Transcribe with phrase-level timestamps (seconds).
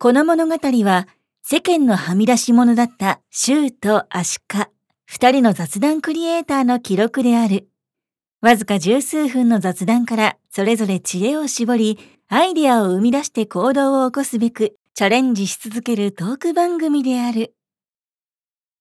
[0.00, 1.08] この物語は
[1.42, 4.70] 世間のはみ出し者だったシューとアシカ、
[5.06, 7.66] 二人の雑談クリエイターの記録である。
[8.40, 11.98] わずか十数分の雑談からそれぞれ知恵を絞り、
[12.28, 17.56] アイデアを生み出して行動を起こすべくチャレンジし続けるトーク番組である。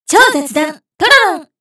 [0.06, 1.57] 超雑談トロロン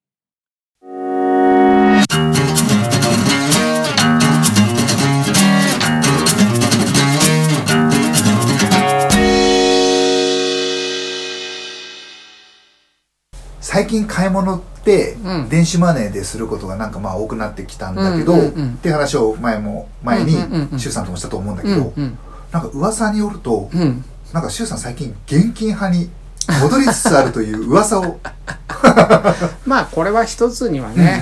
[13.66, 15.48] 最近買い物ってうん。
[15.48, 22.02] 電子マネーですることがなんかまあ多くなってきたんだけど、うんうんうんって話を前も前にうんうんうん周さんともしたと思うんだけど、うん。
[22.04, 22.18] うん
[22.52, 24.04] なんか噂によるとうん。
[24.32, 26.08] なんか周さん最近現金派に
[26.62, 28.20] 戻りつつあるという噂を。
[29.66, 31.20] まあこれは一つにはね、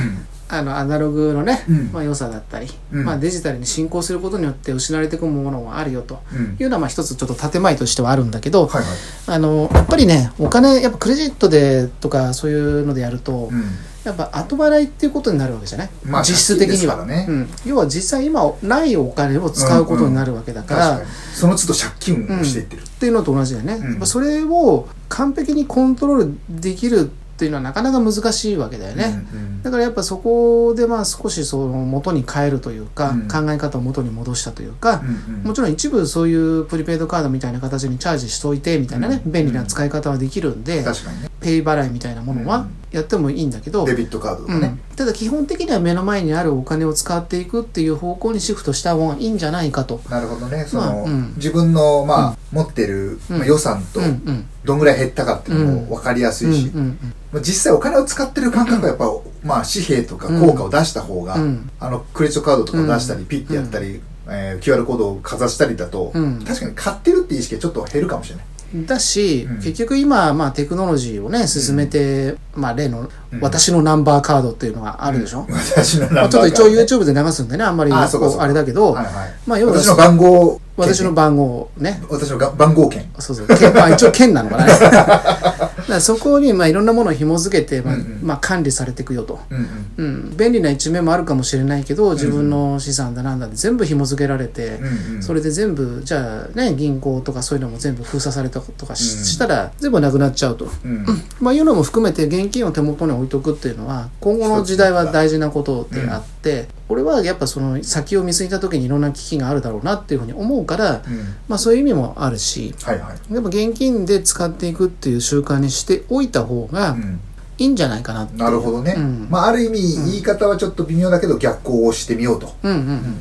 [0.58, 1.90] あのアナログのね、うん。
[1.92, 3.04] まあ、良さだったり、うん。
[3.04, 6.38] まあ、デジタルに進行することによって失われていくものもあるよとうん。
[6.38, 8.92] うんいうのはまあ一つちょっと建前としてはあるんだけど、はいはい。
[9.26, 13.64] あのやっぱりねお金やっぱクレジットでとかそういうのでやると、うん。
[14.04, 21.10] やっぱ後払いっていうことになるわけじゃない、まあ実質的には、借金ですからうん、要は実際今ないお金を使うことになるわけだから、確かに。
[21.34, 29.62] その都度借金をしていってる、っていうのと同じだよね、それを完璧にコントロールできるっていうのはなかなか難しいわけだよね、うんうん。
[29.62, 33.28] だからやっぱそこでまあ少しその元に変えるというか、うん。
[33.28, 35.42] 考え方を元に戻したというか、うんうん。
[35.42, 40.92] もちろん一部そういうプリペイドカードみたいな形にチャージしといてみたいなね、うん便利な使い方はできるんで、ね。
[41.40, 44.78] ペイ払いみたいなものはうんやってもいいんだけど、デビットカードとかね。
[44.90, 50.00] うん、ただ基本的には目の前にあるお金を使っていくっていう方向にシフトした方がいいんじゃないかと。
[50.08, 50.64] なるほどね。
[50.64, 51.34] その、まあうん。
[51.36, 54.46] 自分のまあ、持ってる、まあ、うん予算とうんうん。
[54.64, 56.98] どんぐらい減ったかっていうのも分かりやすいし、うんうん
[57.32, 59.06] まあ実際お金を使ってる感覚はやっぱ、
[59.42, 61.70] まあ、紙幣とか効果を出した方が、うん。
[61.80, 63.26] あのクレジットカードとかを出したり、うん。
[63.26, 66.44] ピッてやったり、えー QR コードをかざしたりだと、うん。
[66.44, 68.44] 確かに買ってるっていう意識がちょっと減るかもしれない。
[68.74, 69.56] だし、うん。
[69.56, 73.40] 結局今、まあ、テクノロジーをね進めて、まあ、例のうん。
[73.40, 75.54] 私のナンバーカードっていうのがあるでしょ、うん。
[75.54, 78.08] 私のナンバーまあ、ちょっと一応 YouTube で流すんでねあんまりあ
[78.38, 79.14] あれだけど、はいはい。
[79.46, 82.02] まあ要は私の番号私の番号ね。
[82.10, 83.46] 私のが番号券そうそう。
[83.46, 84.66] 県まあ一応県なのかな。
[84.66, 85.53] だ
[85.86, 88.18] からそこにまあいろんなものを紐付けて、まあうんうん。
[88.22, 89.58] まあ、管理されていくよと、うん
[89.96, 90.06] うん。
[90.06, 95.22] うん、便利な一面もあるかもしれないけど自分の資産だなんだで全部紐付けられて、うんうん。
[95.22, 100.66] それで全部じゃあね銀行とかそういうのも全部封鎖されたとかし,、たら全部なくなっちゃうと。
[100.84, 101.06] うん。
[101.40, 111.34] まあ、いうのも含めて現金を手元に置いとくっていうのは今後の時代は大事なことであって、俺はやっぱその先を見据えた時にいろんな危機があるだろうなっていうふうに思うから、うん。
[111.48, 117.20] まあ、そういう意味もあるしはいはい、やっぱ現金で使っていくっていう習慣にしておいた方がうん。
[117.56, 118.36] いいんじゃないかなって。
[118.36, 119.28] なるほどね、うん。
[119.30, 119.80] まあある意味
[120.10, 123.16] 言い方はちょっと微妙だけど逆行をしてみようと、うんうん、うん。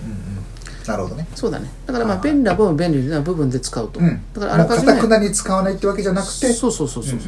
[0.88, 1.28] なるほどね。
[1.36, 1.69] そうだね。
[1.86, 4.24] だからまあ便利な部分便利な部分で使うと、うん。
[4.34, 6.52] だからあらかじめかたくなに使わないってわけじゃなくて。
[6.52, 7.19] そうそうそうそう、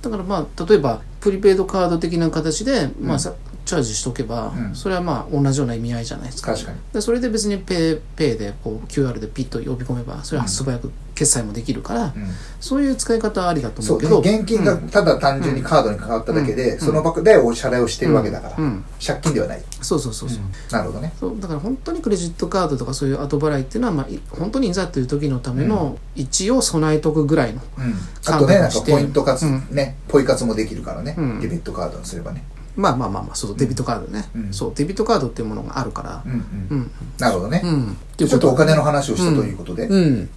[0.00, 3.12] だからまあ例えばプリペイドカード的な形で、まうん。
[3.12, 3.34] あさ
[3.66, 4.74] チャージしとけば、うん。
[4.74, 6.54] それはまあ同じような意味合いじゃないですか。
[6.54, 6.78] 確かに。
[6.92, 12.12] でそれで別にペイペイでこう QR でピッと呼び込めばそれは素早く決済もできるから、うん。
[12.60, 14.22] そういう使い方はありだと思そううけど。
[14.22, 14.88] ね、現金がうん。
[14.88, 16.80] ただ単純にカードにかかっただけで、うん。
[16.80, 18.64] その場でお支払いをしてるわけだから、うん。
[18.64, 21.12] うん借金ではない、そうそうそうそう,、なるほどね。
[21.20, 27.94] そうだから本当にクレジットカードとかそういう後払いっていうのは、まあ、い本当にいざという時のための一応備えとくぐらいのうん、
[28.26, 29.66] あとねなんかポイント活、うん。
[29.70, 31.40] ねポイ活もできるからね、うん。
[31.40, 32.42] デビットカードにすればね
[32.76, 34.52] まあまあまあまあそうそうデビットカードね、うん。
[34.52, 36.22] そうデビットカードっていうものがあるから。
[36.24, 36.38] うんうん、
[36.70, 36.90] うん。
[37.18, 37.96] なるほどね、うん。
[38.16, 40.28] ちょっとお金の話をしたということで、うん。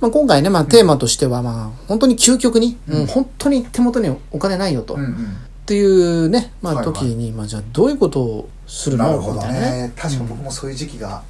[0.00, 5.36] まあ、今回ね、まあ、テーマとしては、まあ、本当に究極に、本当に手元にお金ないよと、っうんうん。
[5.66, 6.94] ていうね、まあ、はいはい。
[6.94, 9.04] 時に、まあ、じゃあ、どういうことをするの？
[9.04, 9.92] なるほどいなね。
[9.96, 11.29] 確か僕もそういう時期がうん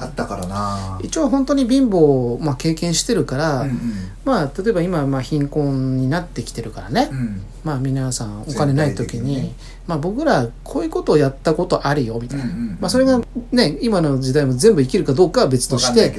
[0.00, 3.78] あったからな、一応本当に貧乏を、まあ、経験してるから、うんうん。
[4.24, 7.42] まあ、例えば今、まあ、貧困になってきてるからね、うん。
[7.64, 9.54] まあ、皆さんお金ない時に
[9.88, 12.78] まあ、僕らこういうことをやったことあるよみたいな、うんうんうん。
[12.78, 13.20] まあ、それが
[13.52, 16.18] ね今の時代も全部生きるかどうかは別としてね。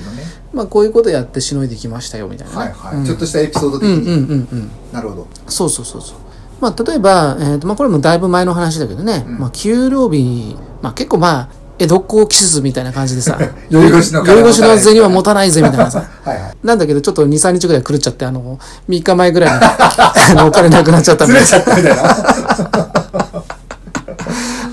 [0.51, 3.05] まあ、こういうことやってしのいできましたよみたいなね、はいはい、うん。
[3.05, 4.71] ちょっとしたエピソード的に、うんうんうんうん。
[4.91, 5.27] なるほど。
[5.47, 6.17] そうそうそうそう。
[6.59, 9.37] まあ、例えば、えーとまあ、これもだいぶ前の話だけどね、うん。
[9.37, 13.39] まあ、給料日、まあ、結構まあ、江戸っ子気質みたいな感じでさ、
[13.69, 16.03] 酔い越しの金酔い越しの銭は持たないぜみたいなさ。
[16.23, 18.59] はいはいなんだけど、ちょっと2、3日ぐらい狂っちゃって、あの、
[18.89, 22.15] 3日前ぐらいに あのお金なくなっちゃったみたいなな。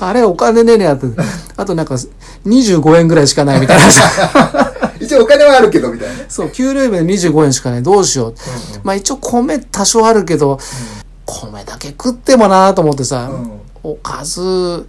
[0.01, 1.07] あれ、お金ねえねやって。
[1.57, 1.95] あとなんか、
[2.45, 4.73] 25円ぐらいしかないみたいなさ。
[4.99, 7.85] 一応お金はあるけどみたいなねそう、給料日で25円しかない。
[7.85, 8.35] どうしよう。
[8.83, 10.59] まあ一応米多少あるけど、
[11.25, 13.51] 米だけ食ってもなと思ってさ、うん
[13.89, 14.85] おかず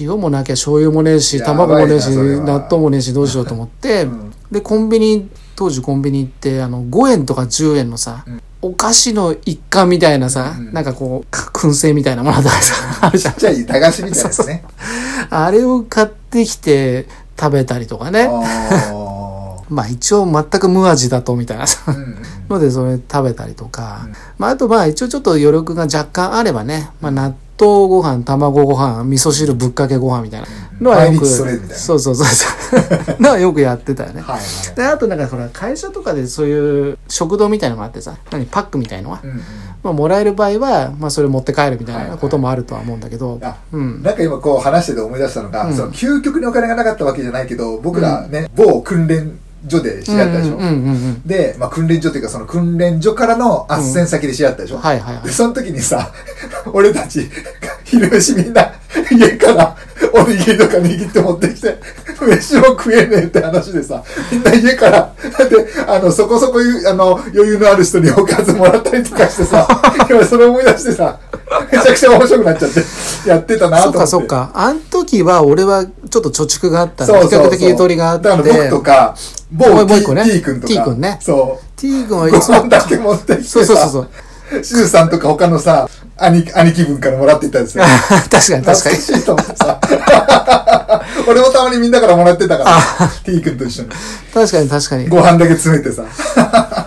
[0.00, 4.32] 塩もなきゃ醤油もねえし卵もねえし納豆もねえしどうしようと思って、ん。
[4.50, 8.42] でコンビニ当時コンビニ行ってあの5円とか10円のさ、うん。
[8.60, 10.72] お菓子の一環みたいなさ、うん。
[10.72, 14.64] なんかこうか燻製みたいなものとかさあるじゃんちっちゃい駄菓子みたいなやつね。
[15.30, 17.06] あれを買ってきて
[17.38, 18.28] 食べたりとかね。
[18.30, 19.01] あ
[19.72, 21.66] まあ一応全く無味だとみたいな。
[21.66, 22.16] さーうんうん。
[22.48, 24.12] のでそれ食べたりとか、うん。
[24.38, 30.46] まああとまあ一応ちょっと余力が若干あればね、まあ納豆ご飯、卵ご飯、味噌汁ぶっかけご飯みたいな。
[30.80, 31.44] のはよく、そ
[31.94, 32.46] うそうそうそ
[33.18, 33.22] う。
[33.22, 34.20] のはよくやってたよね。
[34.20, 34.76] はいはい。
[34.76, 39.36] で、あとなんかほら、会社とかでそういう食堂みたいのがあってさ、何、パックみたいのは、うんうん。
[39.84, 42.18] まあもらえる場合は、まあそれ持って帰るみたはいはいない。
[42.18, 44.02] こともあるとは思うんだけど、あうん。
[44.02, 45.76] なんか今こう話してて思い出したのが、うん。
[45.76, 50.56] その究極にお金がなかったわけじゃないけど、僕らね、某訓練所で知り合ったでしょ？
[50.56, 51.22] うんうんうんうん。
[51.26, 54.78] で、まあ訓練所っていうかその訓練所からの斡旋先で知り合ったでしょ？
[54.78, 55.30] はいはいはいで、。
[55.32, 56.12] その時にさ、
[56.72, 57.28] 俺たち、
[57.84, 58.72] 昼飯みんな、
[59.10, 59.76] 家から
[60.12, 61.78] おにぎりとか握って持ってきて、
[62.20, 65.12] 飯も食えねえって話でさ、みんな家から、
[65.48, 69.66] で、あの、そこそこゆあの余裕のある人におかずもらったりとかしてさ、
[70.08, 71.18] 今 それ思い出してさ、
[71.70, 73.98] めちゃくちゃ面白くなっちゃって、やってたなと思って。
[74.00, 74.50] かそっか。
[74.54, 77.40] あん時は俺はちょっと貯蓄があったんで、そうそうそう。
[77.42, 78.28] 比較的ゆとりがあって。
[78.28, 79.14] だから僕とか、
[79.50, 80.74] 某もう一個ね T 君とか。
[80.74, 82.28] T 君ねそ T 君はう。
[82.28, 83.48] いつもご飯、だけ持ってきてさ。
[83.48, 84.08] そうそうそうそう。
[84.62, 85.88] シュウさんとか他のさ、
[86.24, 87.84] 兄兄貴分からもらっていったんですよ。
[87.84, 88.96] 確かに懐確かに。
[88.96, 89.80] かしいと思ってさ。
[91.28, 93.88] 俺もたまにみんなからもらってたから、T 君と一緒に。
[94.32, 95.08] 確かに確かに。
[95.08, 96.04] ご飯だけ詰めてさ。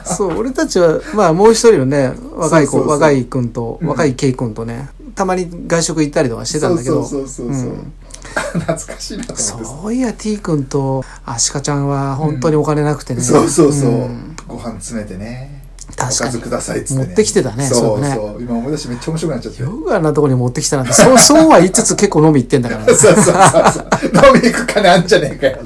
[0.06, 7.70] そう、俺たちは、まあもう一人のね、若い子、そうそうそう若い君と、うん若いケイ君とね、たまに外食行ったりとかしてたんだけど、そうそうそうそうそう。
[7.70, 7.94] うん
[8.36, 9.58] 懐かしいなと思ってさ。
[9.82, 13.22] そういや T 君とアシカちゃんは本当にお金なくてね。
[13.22, 13.90] そうそうそう。
[13.92, 15.65] んご飯詰めてね。
[15.94, 16.42] お確かに。
[16.42, 17.08] くださいっつって、ね。
[17.08, 18.18] 持ってきてたねそうそうね。
[18.40, 19.62] 今思い出してめっちゃ面白くなっちゃって。
[19.64, 22.94] よくあんなとこに持ってきたなんて、そう、そうは言いつつ結構飲み行ってんだからね。
[22.96, 24.36] そうそうそうそう。
[24.36, 25.58] 飲み行く金あんじゃねえかよ。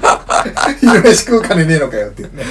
[0.80, 2.44] 昼飯食う金ねえのかよっていうね。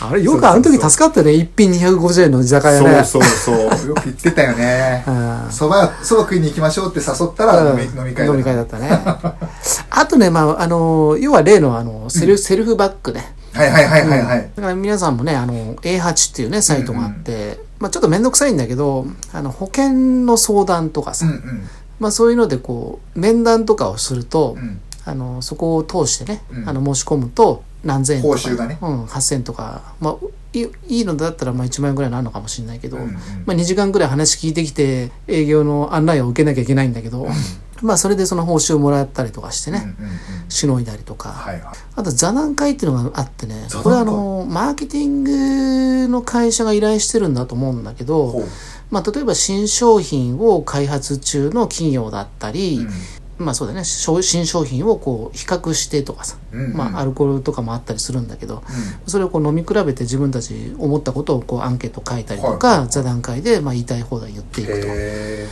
[0.00, 1.32] あれ、よくあの時助かったよね。
[1.32, 3.04] 一品250円の居酒屋ね。
[3.04, 3.88] そうそうそう。
[3.88, 5.10] よく言ってたよねう。
[5.10, 8.90] んそば、そば食いに行きましょうって誘ったら飲み,、うん飲み会飲み会だったね。
[9.90, 13.34] あとね、まあ、あの、要は例のあの、セル、セルフバッグね。
[13.54, 14.50] はいはいはいはいはい。
[14.56, 19.92] だから皆さんもね、あの、A8 っていうね、サイトがあって、まあちょっとめんどくさいんだけど、あの、保険
[20.24, 21.40] の相談とかさ、うんうん。
[22.00, 28.38] まあそういうのでこう、面談とかをすると、うんあの、そこを通してね、うんあの、申し込むと何千円とか。
[28.38, 30.16] 報酬がねうん、8000とか、まあ、
[30.54, 33.12] いいいのだったらまあ1万円ぐらいになるのかもしれないけど、うんうん。
[33.12, 37.26] まあ2時間ぐらい話聞いてきて、営業の案内を受けなきゃいけないんだけど、
[37.82, 40.18] まあそれでその報酬をもらったりとかしてね、うんうんうん。
[40.48, 41.76] しのいだりとか、はいはい。
[41.96, 48.42] あと座談会っていうのがあってねこれはあのマーケティングの会社が依頼してるんだと思うんだけど。
[48.90, 52.86] まあ、例えば新商品を開発中の企業だったり、
[53.38, 53.84] まあそうだね。
[53.84, 56.76] 商新商品をこう比較してとかさ、うんうん。
[56.76, 58.62] まあ、アルコールとかもあったりするんだけど、うん。
[59.08, 64.86] それをこう飲み比べて自分たち思ったことをこうアンケート書いたりとか、はいはい座談会でまあ言いたい放題言っていくと。
[64.88, 65.46] へ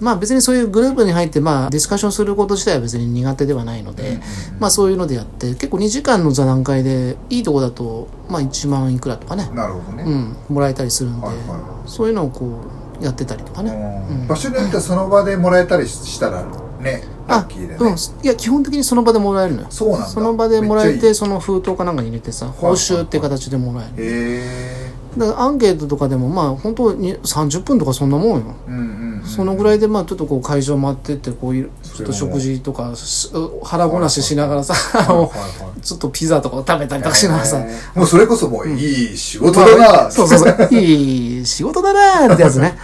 [0.00, 4.20] まあ別にそういうグループに入ってまあディスカッションすること自体は別に苦手ではないので、ー
[4.58, 10.04] まあそういうのでやって結構2時間の座談会でいいとこだとまあ1万いくらとかね、なるほどね。
[10.04, 12.60] うん、もらえたりするんで、はいはそういうのをこ
[13.00, 13.72] うやってたりとかね。
[14.10, 14.26] うん。
[14.26, 16.44] 場所によってはその場でもらえたりしたら
[16.80, 17.76] ね、ラあッキーでね。
[17.78, 19.66] うん、いや基本的にその場でもらえるのよ。
[19.70, 20.06] そうなんだ。
[20.06, 28.56] その場でもらえてその封筒かなんかに入れてさ報酬っていう形でもらえるへだからアンケートとかでもまあ本当に30分とかそんなもんよ。
[28.68, 28.70] え。
[28.70, 29.24] うんうんうん。
[29.24, 33.30] そのぐらいでまあちょっとこう会場回ってってこういちょっと食事とかし
[33.62, 34.74] 腹ごなししながらさ
[35.82, 37.62] ちょっとピザとかを食べたりとかしながらさ。
[37.94, 40.74] もうそれこそもういい仕事だな、そうそうそう。
[40.74, 42.78] いい仕事だなーってやつね。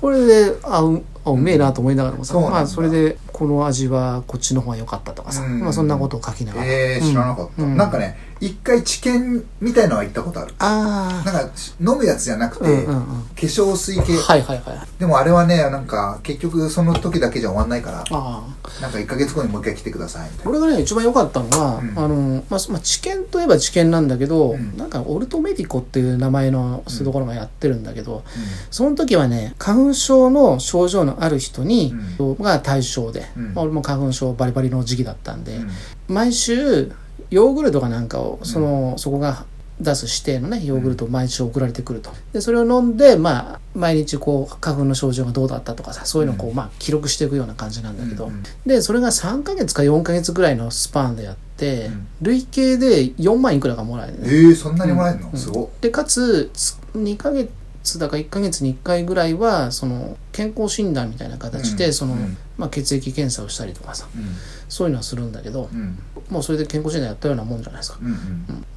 [0.00, 5.60] これであうあうめえなと思いながらもさ、まあそれでこの味はこっちの方が良かったとかさ、うん。
[5.60, 7.74] まあそんなことを書きながら、えー、知らなかった、うん。
[7.74, 10.54] なんかね一回知見みたいのは行ったことある。
[10.58, 13.04] あなんか飲むやつじゃなくて、あうんうんうん。
[13.22, 14.78] 化粧水系、はいはいはい。
[14.98, 20.44] でもあれはねなんか結局その時だけじゃ終わんないからああなんか1ヶ月後にもう一回来てくださいみたいな。
[20.44, 21.98] これがね一番良かったのは、うん。
[21.98, 24.76] あのまあ、まあ知見といえば知見なんだけど、うん。
[24.76, 28.24] なんかオルトメディコっていう名前のそういうところがやってるんだけど、
[28.70, 33.54] その時はね花粉症の症状のある人に、が対象で、うん。
[33.54, 35.70] まあ俺も花粉症バリバリの時期だったんで、うん。
[36.08, 36.90] 毎週
[37.30, 39.44] ヨーグルトかなんかをその、そこが
[39.80, 42.10] 出す指定のねヨーグルトを毎週送られてくると。
[42.32, 48.30] でそれを飲んでまあ毎日こう花粉の症状がどうだったとかさそういうのをこう、まあ記録していくような感じなんだけど、
[48.66, 52.06] でそれが3ヶ月か4ヶ月ぐらいのスパンでやって、うん。
[52.22, 55.38] 累計で4万いくらがもらえるえね、ー、そんなにもらえるの、うん。
[55.38, 55.68] すごっ。
[55.80, 57.50] でかつつ2ヶ月
[57.82, 62.16] つだか1ヶ月に1回ぐらいはその健康診断みたいな形で、その、
[62.58, 64.22] まあ、血液検査をしたりとかさうん。
[64.68, 65.98] そういうのはするんだけど、うん。
[66.30, 67.98] もうそれで健康診断やったようなもんじゃないですか、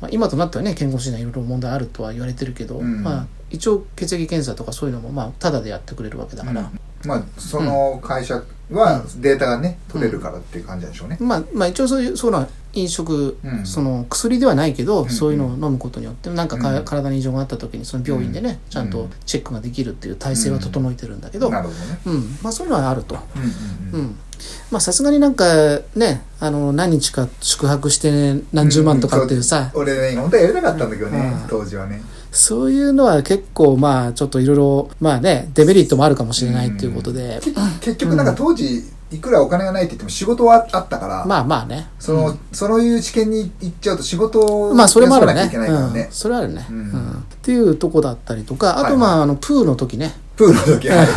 [0.02, 3.04] まあ、今となってはね健康診断いろいろ問題あるとは言われてるけど、うん。
[3.04, 6.72] まあ、一応血液検査とかそういうのもまあタダでやってくれるわけだから、
[7.06, 8.42] まあその会社
[8.80, 11.18] はデータがね取れるからっていう感じなんでしょうね。
[11.20, 13.66] まあ、まあ一応そういうそういうのは飲食、うん。
[13.66, 15.10] その薬ではないけど、ん。
[15.10, 16.86] そういうのを飲むことによってなんかか、うん。
[16.86, 22.00] 体に異常があった時にその病院でね、ちゃんとチェックができるっていう体制は整えてるんだけど、なるほどね。
[22.06, 22.38] うん。
[22.42, 23.18] まあ、そういうのはあると。
[23.36, 24.16] うんうんうん。
[24.72, 25.46] まあさすがになんか
[25.96, 31.48] ねあの何日か宿泊して何十万とかっていうさ、俺ね本当はやりたかったんだけどねうん。
[31.48, 32.02] 当時はね。
[32.34, 41.88] そういうのは結構まあちょっといろいろまあねデメリットもあるかもしれないっていうことで、け結局なんか当時いくらお金がないって言っても仕事はあったから、まあまあね。
[42.00, 45.34] そのそういう知見に行っちゃうと仕事をまあそれもあるね。
[45.34, 45.94] 休まなきゃいけないからうん。
[45.94, 46.08] ね。
[46.10, 46.82] それはあるね、ううん。
[46.82, 50.16] んっていうとこだったりとかあとまあ,、あのプーの時ね。
[50.36, 51.08] プールの時はい。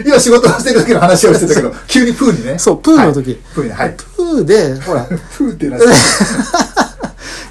[0.08, 2.58] 今仕事をしてる時の話をしてたけど急にプーにね。
[2.58, 3.38] そうプーの時、はい。
[3.54, 3.94] プーにはい。
[3.94, 5.04] プーでほら。
[5.36, 5.84] プーっていうのは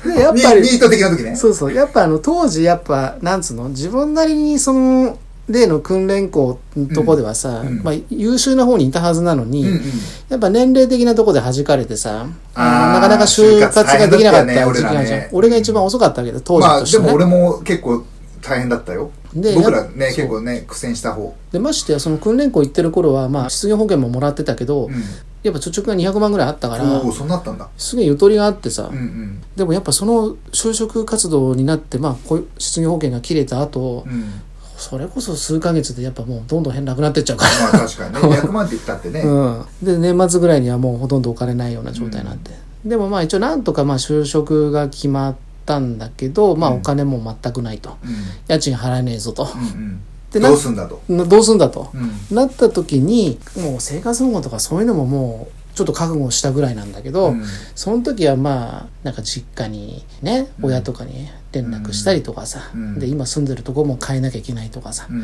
[0.03, 1.35] でやっぱりート的な時ね。
[1.35, 1.73] そうそう。
[1.73, 5.17] やっぱあの、当時やっぱ、なんつうの、自分なりにその、
[5.49, 9.81] 例の訓練校のとこではさ、うんうんまあ優秀な方にいたはずなのに、うんうん
[10.29, 15.19] やっぱ年齢的なとこで弾かれてさ、なかなか就活ができなかった時期があるじゃん。
[15.21, 17.05] ね俺が一番遅かったわけど、当時まあとしてね。
[17.05, 18.03] でも俺も結構
[18.41, 19.11] 大変だったよ。
[19.33, 21.33] で僕らね結構ね苦戦した方。
[21.53, 25.03] でましてやその訓練校行ってる頃は、まあ失業保険ももらってたけど、うん。
[25.47, 27.67] やっぱ貯蓄が200万ぐらいあったから、おおそんなあったんだ。
[27.77, 29.43] すげえゆとりがあってさ、うんうん。
[29.55, 34.41] でもやっぱその就職活動になって、まあ、失業保険が切れた後、うん。
[34.77, 37.79] それこそ数ヶ月でやっぱもうどんどん変なくなってっちゃうから。
[37.79, 39.21] まあ確かにね 100万って言ったってね。
[39.21, 42.51] うん、で年末ぐらいにはもうほとんどお金ないような状態になって、
[42.85, 45.35] でもまあ一応なんとかまあ就職が決まっ
[45.65, 48.11] たんだけど、まあうんお金も全くないとうん
[48.47, 49.99] 家賃払えねえぞと、うんうん。
[50.39, 51.01] でなどうすんだと。
[51.09, 52.35] などうすんだと、うん。
[52.35, 57.43] なった時にもう生活保護とかそういうのももうちょっと覚悟したぐらいなんだけど、うん。
[57.75, 60.65] その時はまあなんか実家にねうん。
[60.67, 62.99] 親とかに連絡したりとかさ、うん。
[62.99, 65.23] で今住んでるとこも変えなきゃいけないとかさ、うん。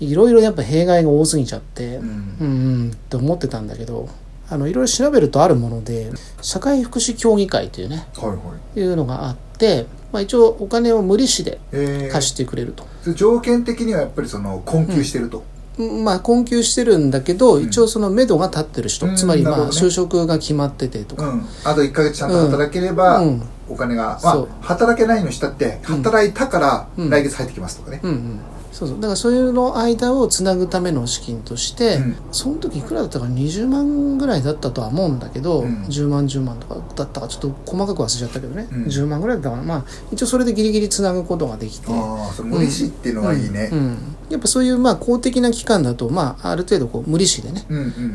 [0.00, 2.36] いろいろやっぱ弊害が多すぎちゃって、うん。
[2.40, 2.50] うんう
[2.86, 4.08] んって思ってたんだけど
[4.48, 6.10] あのいろいろ調べるとあるもので
[6.40, 8.36] 社会福祉協議会というねはいは
[8.76, 8.80] い。
[8.80, 9.86] いうのがあって、
[10.16, 12.10] まあ、一応お金を無利子でえー。
[12.10, 15.44] 貸してくれると、それ条件的にはやっぱりその困窮してると。
[15.76, 16.04] うん。
[16.04, 17.64] まあ困窮してるんだけど、ん。
[17.64, 21.46] 一応その目処が立ってる人、うんつまりまあ就職が決まっててとか、うん。
[21.64, 23.42] あと1ヶ月ちゃんと働ければうん。
[23.68, 27.10] お金が、まあ働けないのしたって働いたからうん。
[27.10, 28.00] 来月入ってきますとかね。
[28.02, 28.40] うんうん
[28.76, 29.00] そうそう。
[29.00, 32.16] だからそういうの間をつなぐための資金として、うん。
[32.30, 35.84] その時いくらだったか20万ぐらいだったとは思うんだけど、うん。
[35.84, 38.84] 10万10万とかだったかちょっと細かく忘れちゃったけどね、うん。
[38.84, 39.62] 10万ぐらいだったかな。
[39.62, 41.86] まあ一応それでギリギリつなぐことができて。
[41.90, 43.70] ああ、それ無利子っていうのはいいね。
[43.72, 43.76] う。
[43.76, 43.98] ん
[44.30, 47.64] やっぱそういうまあ公的な機関だと、まあ、ある程度こう無利子でね、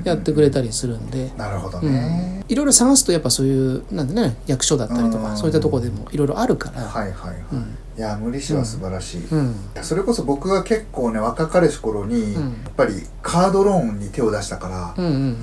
[0.04, 1.92] やってくれたりするんで、なるほどうん。
[1.94, 2.44] ね。
[2.48, 5.24] いろいろ探すとやっぱそういうなんでね役所だったりとうん。
[5.24, 7.44] かそういったところでもいろいろあるから、はいはいはい。
[7.54, 7.78] うん。
[7.98, 9.26] いや、無利子は素晴らしい。
[9.30, 9.56] うん。
[9.82, 12.42] それこそ僕が結構ね、若かりし頃に、うん。
[12.42, 14.96] やっぱりカードローンに手を出したから、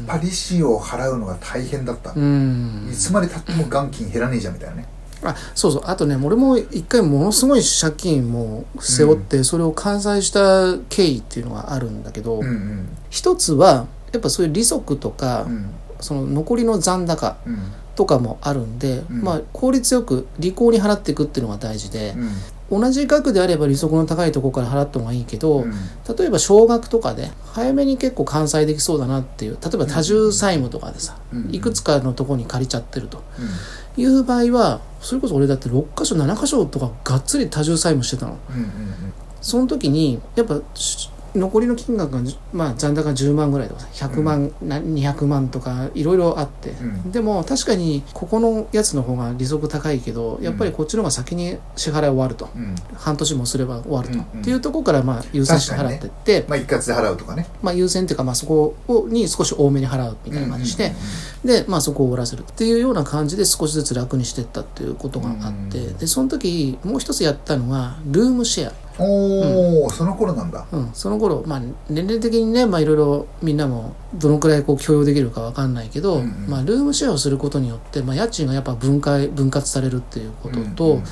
[0.07, 2.13] パリシを払うのが大変だった。
[2.17, 2.89] うん。
[2.91, 4.89] いつまでたっても元金減らねえじゃんみたいなね。
[5.23, 12.89] あそうそうあとね俺も一回ものすごい借金も背負ってそれを完済した経緯っていうのがあるんだけど、うんうん。
[13.11, 15.71] 一つはやっぱそういう利息とか、うん。
[16.01, 17.59] その残りの残高うん。
[17.97, 22.15] とかもあるんで、うんまあ効率よく利口に払っていくっていうのが大事で
[22.71, 22.81] う、ん。
[22.81, 25.73] 同じ額であれば利息の高いところから払った方がいいけど、うん
[26.17, 33.23] 例えば少額とかで早めに結構完済できそうだなっていう例えば多重債務とかでさ、うんいくつかのところに借りちゃってると
[33.99, 38.57] いう場合はそれこそ俺だって6箇所7箇所とかがっつり多重債務してたのうん。
[38.57, 38.69] うん。
[39.41, 42.21] その時にやっぱし残りの金額が、
[42.53, 47.13] まあ、残高10万ぐらいとかさ100万、な200万とかいろいろあって、うん。
[47.13, 52.63] でも確かにここのやつの方が利息高いけどやっぱりこっちの方が先に支払い終わると、うん。
[52.63, 52.75] うん。
[52.95, 54.41] 半年もすれば終わると、うんうん。
[54.41, 57.47] っていうところからまあ優先して払ってって、まあ一括で払うとかね。
[57.63, 60.93] まあ、優先っていうかまあそこをに少し多めに払うみたいな感じして、
[61.45, 65.99] で、まあ、そこを終わらせるっていうような感じで少しずつ楽にしていったっていうことがあって、うん。
[65.99, 68.88] でその時もう一つやったのがルームシェア。
[68.99, 70.67] おお、その頃なんだ。
[70.73, 76.47] うん、その頃、まあ、年齢的にね、まあ、いろいろみんなもどのくらいこう許容できるかわかんないけど、うんうん。
[76.49, 81.05] まあ、ルームシェアをすることによって、まあ、家賃がやっぱ分解分割されるっていうことと、うんうん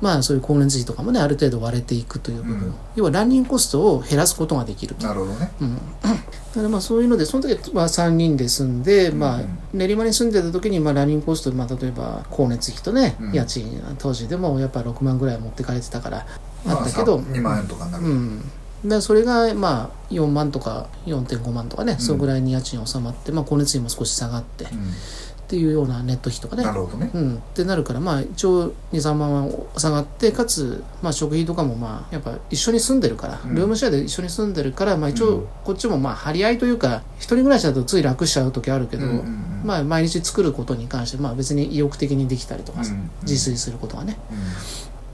[0.00, 5.52] まあ、そういう光熱費とかもねある程度割れていくという部分、うん要はランニングコストを減らすことができるとなるほどね。
[5.60, 13.32] うん、だからまあそういうのでその時は3人で住んで、まあうん、練馬に住んでた時にまあランニングコスト、まあ、例えば光熱費とね、うん。
[13.32, 16.26] 家賃当時でもやっぱ6万ぐらい持ってかれてたから
[16.66, 18.42] あったけど、2万円とかになる、うん、
[18.84, 24.68] でそれがまあ4万とか4.5万とかね、そのぐらいに家賃収まって、まあ、光熱費も少し下がって、っ
[25.50, 26.62] ていうようなネット費とかね。
[26.62, 27.10] なるほどね。
[27.14, 33.54] うん、ってなるからまあ一応23万は下がってかつ、まあ、食費とかもまあやっぱ一緒に住んでるから、うん。
[33.54, 35.34] ルームシェアで一緒に住んでるから、まあ、一うん。
[35.38, 39.62] 応こっちもまあ張り合いというか一人暮らしだとつい楽しちゃう時あるけど、うんうんうん。
[39.64, 44.18] まあ、毎日作ることに関して、まあ、別に意欲的にできたりとか自炊することがね。
[44.30, 44.38] うん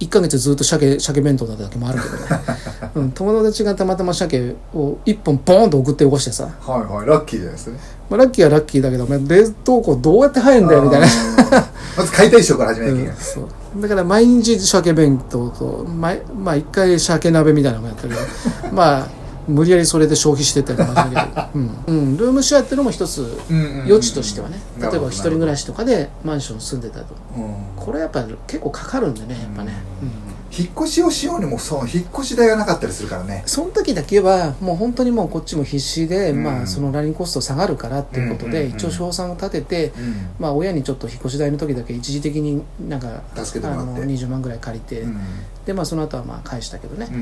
[0.00, 2.20] 1ヶ月ずっと鮭鮭弁当だった時もあるけどね、
[2.96, 7.72] うん、友達がたまたま鮭を1本ボーンと送って起こしてさ、はいはいラッキーじゃないですか。
[7.72, 7.78] ね
[8.10, 11.06] まあ、ラッキーはラッキーだけどお前冷凍庫どうやって入るんだよみたいな。
[11.96, 13.82] まず解体ショーから始めなきゃいけない、うんそう。
[13.82, 18.20] だから毎日鮭弁当と毎まあ一回鮭鍋みたいなのもやったけど。
[18.74, 21.84] まあ無理やりそれで消費してったような感じだけど、 うん。
[21.86, 24.60] うん、ルームシェアっていうのも一つ余地としてはね。
[24.80, 27.14] 例えば一人暮らしとかでマンション住んでたと。
[27.36, 27.54] うん。
[27.76, 29.72] これやっぱ結構かかるんでねやっぱね、
[30.02, 30.10] うん。
[30.56, 33.42] 引っ越しをしようにもそう引っ越し代がなかったりするからね。
[33.46, 36.42] その時だけはもう本当にもうこっちも必死で、うん。
[36.44, 40.26] まあそのラリンコスト下がるからっていうことで、うんうんうん一応賞賛を立てて、うん。
[40.38, 44.02] まあ親にちょっと引っ越し代の時だけ一時的になんか助けてもらって。
[44.02, 45.18] あの20万ぐらい借りて、うん。
[45.66, 47.16] でまあその後はまあ返したけどね、うん。
[47.16, 47.18] う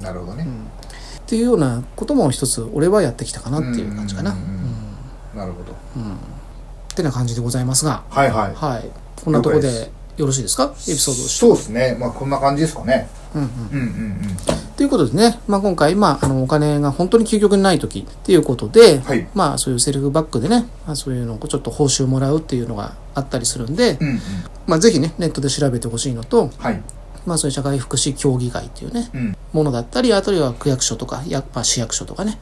[0.00, 0.02] ん。
[0.02, 0.44] なるほどね。
[0.46, 0.66] うん
[1.28, 4.30] っていうようなことも一つ俺はやってきたかなっていう感じかな。
[4.30, 5.74] ううんんなるほど。
[5.96, 6.12] うん。
[6.14, 6.16] っ
[6.96, 8.54] てな感じでございますが、はいはい。
[8.54, 8.90] はい、
[9.22, 10.72] こんなとこでよろしいですか？
[10.74, 11.98] エピソードとしてそうですね。
[12.00, 13.10] まあこんな感じですかね。
[13.34, 13.48] うんうん。
[13.48, 14.18] うんうん
[14.78, 19.26] ということでね、まあ、今回、まあ、あのお金が本当に究極にない時っていうことで、はい。
[19.34, 24.20] まあ、そういうセルフバックでね、まあ、そういうのをちょっと報酬もらうっていうのがあったりするんで、うんうん。
[24.68, 26.80] まあ、ぜひねネットで調べてほしいのと、はい
[27.26, 29.36] まあ、そういう社会福祉協議会っていうねうん。
[29.52, 32.38] ものだったりあとは区役所とかや、まあ、市役所とかね。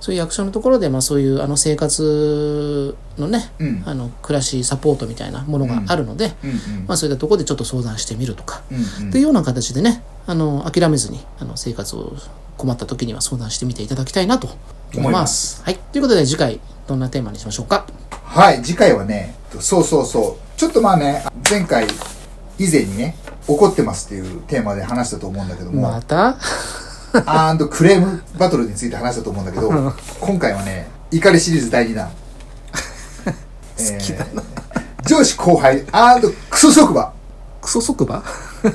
[0.00, 3.82] そういう役所のところで、まあ、そういうあの生活のねうん。
[3.86, 6.56] あの暮らしサポートみたいなものがあるので、うんうん。
[6.86, 9.08] まあ、そういったところでちょっと相談してみるとか、うんうん。
[9.10, 12.14] っていうような形でねあの諦めずにあの生活を
[12.56, 14.48] 困った時には相談してみていただきたいなと
[14.94, 15.62] 思います。
[15.64, 17.86] はい、ということで次回どんなテーマにしましょうか？
[18.10, 20.58] はい、次回はね、そうそうそう。
[20.58, 21.86] ちょっとまあね、前回
[22.58, 23.16] 以前にね、
[23.52, 26.36] 怒ってますっていうテーマで話したと思うんだけども、また？
[27.26, 29.68] アンドクレームバトルについて話したと思うんだけど、
[30.20, 32.10] 今回はね、怒りシリーズ第2弾。
[33.76, 34.42] 好きだな。
[35.04, 37.12] 上司後輩アンドクソ職場。
[37.60, 38.22] クソ職場？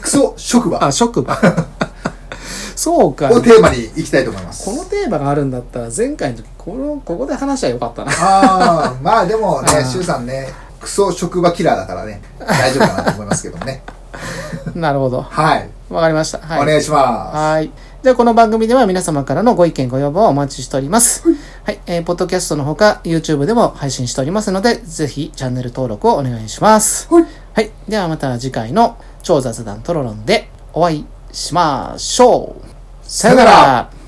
[0.01, 1.37] クソ職場あ、職場。
[2.75, 3.29] そうか。
[3.29, 4.65] をテーマに行きたいと思います。
[4.65, 8.11] このテーマがあるんだったら前回の時このここで話しゃよかったな。
[8.11, 10.49] ああ、まあでもねシュウさんね、
[10.81, 13.81] クソ職場キラーだからね、大丈夫かなと思いますけどもね。
[14.75, 15.21] なるほど。
[15.21, 15.69] はい。
[15.89, 16.39] わかりました。
[16.39, 16.61] はい。
[16.63, 17.37] お願いします。
[17.37, 17.71] はい。
[18.01, 21.23] では、この番組では皆様からのご意見、ご要望をお待ちしております。
[21.63, 21.79] はい。
[21.85, 27.07] えー、ポッドキャストのほか、YouTube でも配信しておりますので、ぜひチャンネル登録をお願いします。
[27.13, 27.71] はいはい。
[27.87, 32.65] ではまた次回の超雑談トロロンでお会いしましょう。
[33.01, 34.04] さよなさよなら